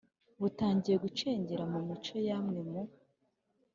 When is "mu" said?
1.71-1.79, 2.69-2.81